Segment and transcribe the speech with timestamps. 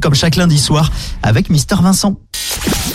[0.00, 0.90] comme chaque lundi soir
[1.22, 2.16] avec Mister Vincent.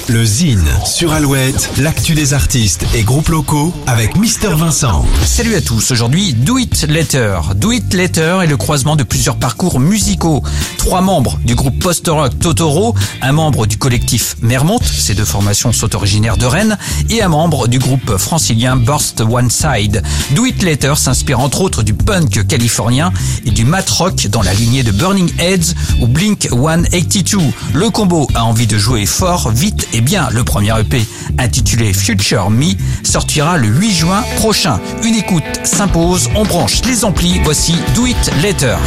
[0.09, 5.05] Le Zine sur Alouette, l'actu des artistes et groupes locaux avec Mister Vincent.
[5.23, 7.41] Salut à tous, aujourd'hui Do It Later.
[7.55, 10.41] Do It Later est le croisement de plusieurs parcours musicaux.
[10.79, 15.95] Trois membres du groupe post-rock Totoro, un membre du collectif Mermont, ces deux formations sont
[15.95, 16.79] originaires de Rennes,
[17.11, 20.01] et un membre du groupe francilien Burst One Side.
[20.31, 23.13] Do It Later s'inspire entre autres du punk californien
[23.45, 27.53] et du mat rock dans la lignée de Burning Heads ou Blink 182.
[27.75, 30.29] Le combo a envie de jouer fort, vite et bien.
[30.31, 31.05] Le premier EP,
[31.37, 34.79] intitulé Future Me, sortira le 8 juin prochain.
[35.03, 38.77] Une écoute s'impose, on branche les amplis, voici Do It Later.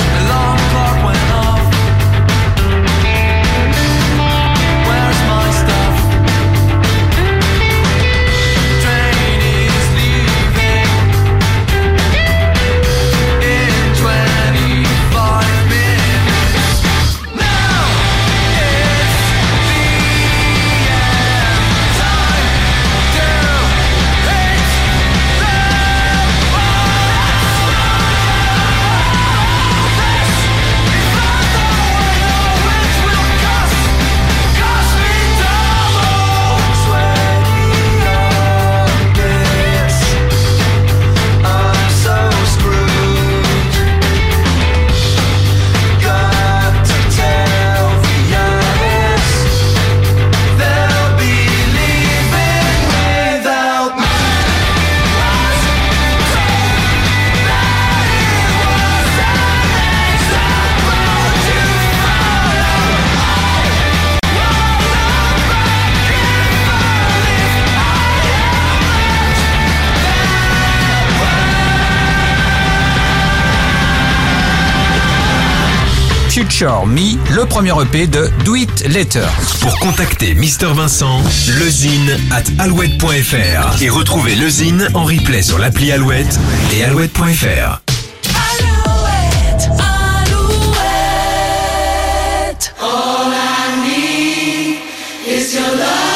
[76.61, 79.27] Me, le premier EP de Do It Later.
[79.63, 81.23] Pour contacter Mister Vincent,
[81.59, 86.39] lezine at alouette.fr et retrouver lezine en replay sur l'appli Alouette
[86.75, 87.81] et alouette.fr.
[88.61, 89.71] Alouette,
[90.29, 90.75] Alouette.
[92.83, 94.77] All I need
[95.27, 96.12] is your love.